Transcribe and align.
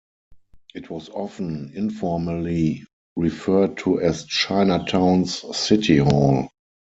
It 0.73 0.89
was 0.89 1.09
often 1.09 1.73
informally 1.75 2.85
referred 3.15 3.77
to 3.83 4.01
as 4.01 4.23
Chinatown's 4.25 5.45
city 5.55 5.97
hall. 5.97 6.49